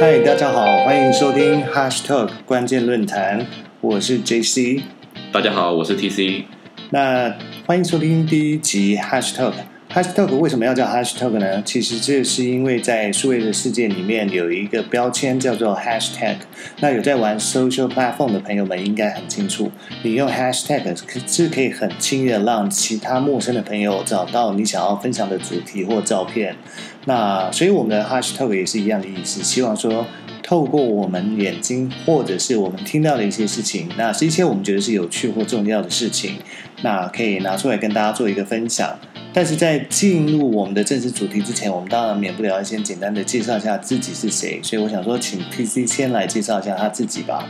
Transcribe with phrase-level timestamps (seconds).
[0.00, 3.44] 嗨，大家好，欢迎收听 Hashtag 关键论坛，
[3.80, 4.80] 我是 JC。
[5.32, 6.44] 大家好，我是 TC。
[6.90, 7.34] 那
[7.66, 9.54] 欢迎收听第一集 Hashtag。
[9.98, 11.60] Hashtag 为什么要叫 Hashtag 呢？
[11.64, 16.36] 其实这是因为在数位的世界里面有一个标签叫做 Hashtag。
[16.78, 19.72] 那有在玩 social platform 的朋友们应该很清楚，
[20.04, 20.96] 你用 Hashtag
[21.26, 26.54] 是可以很轻易的让其他陌生的朋友找到你想要分享的主题或照片。
[27.06, 30.06] 那所以我们的 Hashtag 也是一样的意思，希望说
[30.48, 36.36] 透过我们眼睛或者是我们听到的一些事情，那是一些我们觉得是有趣或重要的事情，
[36.80, 38.98] 那可以拿出来跟大家做一个分享。
[39.34, 44.58] 但是在进入我们的正式主题之前，我们当然免不了要先简单的介绍一下自己是谁。
[44.62, 47.46] 所以我想说，请 PC 先来介绍一下他自己吧。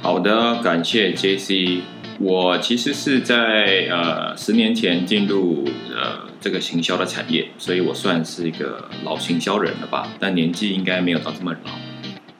[0.00, 1.82] 好的，感谢 JC。
[2.20, 5.62] 我其实是在呃十年前进入
[5.94, 11.72] 呃这个行销的产业，所以我算是一个老行销人了吧，但年纪应该没有到这么老。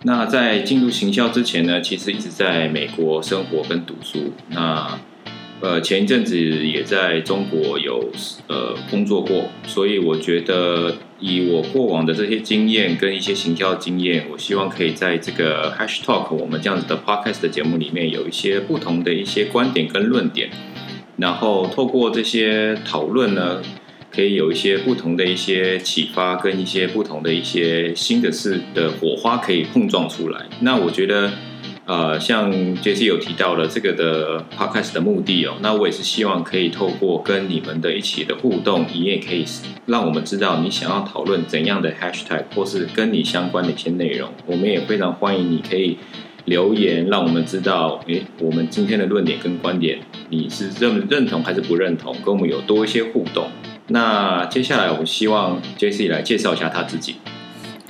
[0.07, 4.33] 那在进入行销之前呢，其实一直在美国生活跟读书。
[4.51, 4.99] 那
[5.61, 8.11] 呃，前一阵子也在中国有
[8.49, 20.51] 呃工作过，所以我觉得以我过往的这些经验跟一些行销经验，我希望可以在这个 Hash Talk 我们这样子的 Podcast 的节目里面有一些不同的一些观点跟论点，
[21.17, 23.63] 然后透过这些讨论呢，
[24.15, 30.47] 可以有一些不同的一些启发跟一些不同的一些新的事的火花可以碰撞出来。
[30.61, 31.31] 那我觉得。
[31.87, 39.45] 呃，像杰西有提到了这个的 podcast 的目的哦，那我也是希望可以透过跟你们的一起的互动，你也可以
[39.85, 44.31] 让我们知道你想要讨论怎样的 hashtag 或是跟你相关的一些内容。
[44.47, 45.99] 我们也非常欢迎你可以
[46.47, 49.99] 留言，让我们知道，诶，我们今天的论点跟观点
[50.31, 53.47] 你是认认同还是不认同，跟我们有多一些互动。
[53.89, 57.17] 那接下来我希望 JC 来介绍一下他自己。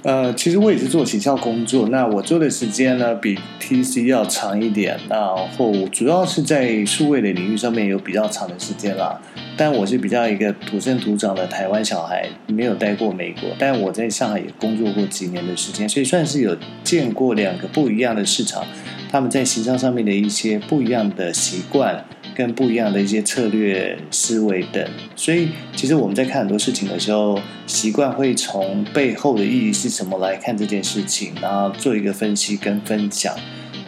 [0.02, 5.48] 呃，其实我也是做行销工作，那我做的时间呢比 TC 要长一点，然后
[5.90, 9.18] 主要是在数位的领域上面有比较长的时间啦。
[9.56, 18.66] 但我是比较一个土生土长的台湾小孩，没有待过美国，但我在上海也工作过几年的时间，所以算是有见过两个不一样的市场，
[19.10, 22.04] 他们在行销上面的一些不一样的习惯。
[22.34, 24.84] 跟不一样的一些策略思维等，
[25.14, 33.34] 所以其实我们在看很多事情的时候，习惯会从背后的意义是什么来看这件事情，然后做一个分析跟分享。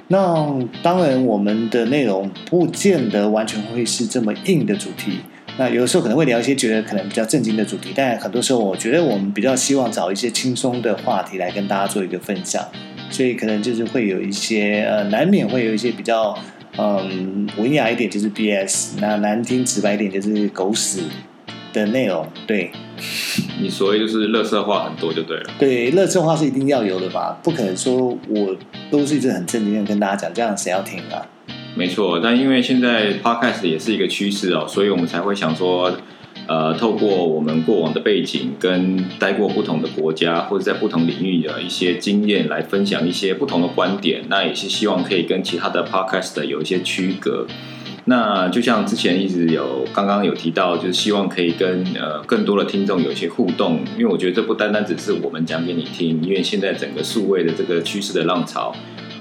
[0.09, 0.49] 那
[0.83, 5.19] 当然，我们的内容不见得完全会是这么硬的主题。
[5.59, 12.65] 那有的时候可能会聊一些觉得可能比较震惊的主题，但很多时候我觉得我们比较希望找一些轻松的话题来跟大家做一个分享，
[13.11, 16.39] 所以可能就是会有一些呃，难免会有一些比较。
[16.79, 21.03] 嗯，文雅一点就是 BS，那难听直白一点就是狗屎
[21.73, 22.27] 的内容。
[22.47, 22.71] 对，
[23.61, 25.51] 你所谓就是乐色话很多就对了。
[25.59, 27.39] 对，乐色话是一定要有的吧？
[27.43, 28.57] 不可能说我
[28.91, 31.27] 都是一直很正经的跟大家讲，这样谁要听啊？
[31.75, 35.97] 没错，但因为现在 Podcast 也是一个趋势哦，所以我们才会想说。
[36.49, 44.23] 呃，透过我们过往的背景，跟待过不同的国家，或者在不同领域的一些经验，来分享一些不同的观点。
[44.29, 47.47] 那也是希望可以跟其他的 podcast 有一些区隔。
[48.05, 53.81] 那就像之前一直有刚刚有提到，就是希望可以跟呃更多的听众有一些互动。
[53.99, 58.73] 因为我觉得这不单单只是我们讲给你听，因为现在整个数位的这个趋势的浪潮，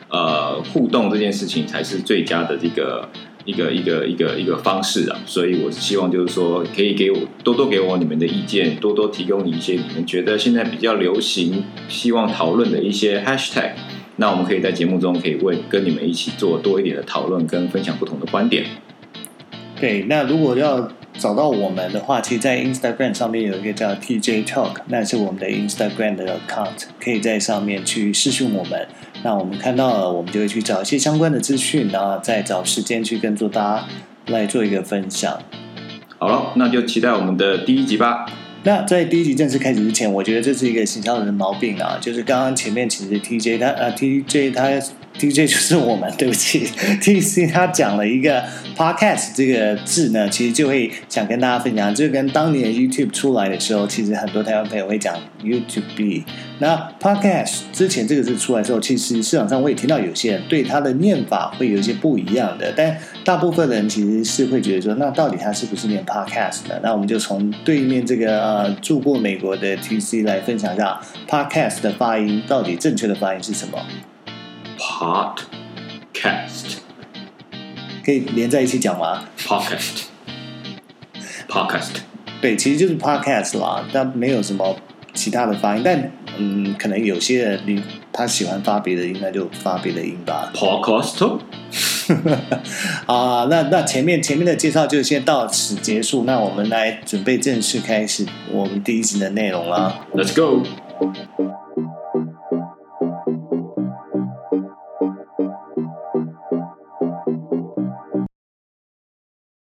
[0.09, 3.09] 呃，互动这件事情才是最佳的这个。
[3.45, 13.73] 一个一个一个一个方式啊，所以我希望就是说，可以给我多多给我你们的意见，多多提供你一些你们觉得现在比较流行、希望讨论的一些 hashtag，
[14.17, 18.65] 那我们可以在节目中可以问跟你们一起做多一点的讨论跟分享不同的观点。
[19.79, 20.89] 对，那如果要
[21.25, 28.87] 找到我们的话，其实，在 Instagram 上面有一个叫 TJ Talk，那是我们的 Instagram 的 account，可以在上面去私讯我们。
[29.23, 33.85] 那我们看到了，我们就会去找一些相关的资讯，然后再找时间去跟做大家
[34.27, 35.41] 来做一个分享。
[36.19, 38.27] 好了，那就期待我们的第一集吧。
[38.61, 44.69] 那在第一集正式开始之前，我觉得这是一个行销人的毛病啊，就是刚刚前面其实 TJ 他呃 TJ 他。
[45.17, 46.67] DJ 就是我们， 对不起
[47.01, 48.43] ，TC 他讲了一个
[48.75, 56.23] podcast 这个字呢，其实就会想跟大家分享，就跟当年 YouTube 出来的时候，其实很多台湾朋友会讲 YouTube。
[56.59, 66.75] 那 podcast 之前这个字出来之后，其实市场上我也听到有些人对它的念法会有一些不一样的，但大部分人其实是会觉得说，那到底它是不是念 podcast 呢？
[66.81, 73.77] 那我们就从对面这个呃住过美国的 TC 来分享一下 podcast 的发音到底正确的发音是什么。
[74.77, 76.75] Podcast
[78.03, 81.89] 可以连在一起讲吗？Podcast，Podcast，
[82.41, 84.77] 对，其实就是 Podcast 啦，但没有什么
[85.13, 87.81] 其他的发音，但嗯，可能有些人你
[88.11, 90.51] 他喜欢发别的音，那就发别的音吧。
[90.53, 91.39] Podcast，
[93.07, 100.05] 啊，那那前面前面的介绍就先到此结束，那我们来准备正式开始我们第一集的内容啦。
[100.13, 100.63] Let's go。